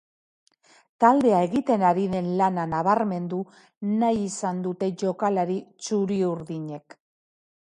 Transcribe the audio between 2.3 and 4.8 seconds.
lana nabarmendu nahi izan